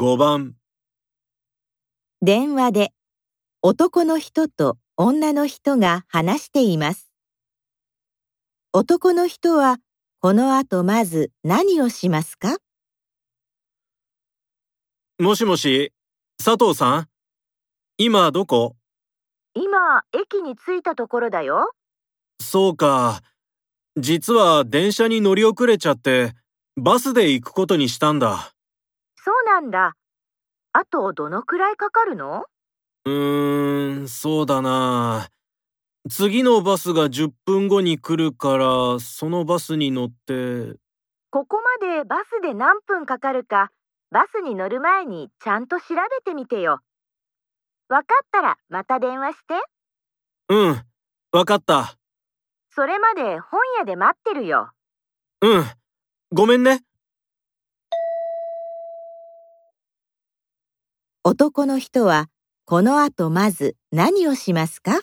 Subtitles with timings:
[0.00, 0.54] 5番
[2.22, 2.92] 電話で
[3.62, 7.10] 男の人と女の人が話しています。
[8.72, 9.78] 男の人は
[10.20, 12.58] この後まず何をしますか？
[15.18, 15.92] もしもし、
[16.36, 17.08] 佐藤さん？
[17.96, 18.76] 今どこ？
[19.56, 21.72] 今、駅に着いたところだよ。
[22.40, 23.20] そうか。
[23.96, 26.34] 実は電車に乗り遅れちゃって、
[26.76, 28.54] バスで行くことにしたんだ。
[29.28, 29.92] そうなんだ。
[30.72, 32.46] あとどのくらいかかるの？
[33.04, 35.28] うーん、そうだな。
[36.08, 40.78] 次のバスが10分後に来るから、そのバスに乗って、
[41.28, 43.70] ここまでバスで何分かかるか、
[44.10, 46.80] バスに乗る前にちゃんと調べてみてよ。
[47.90, 49.62] わかったらまた電話して。
[50.48, 50.82] うん、
[51.32, 51.98] わかった。
[52.70, 54.70] それまで本屋で待ってるよ。
[55.42, 55.64] うん、
[56.32, 56.80] ごめんね。
[61.30, 62.28] 男の人は
[62.64, 65.00] この後まず何をしますか？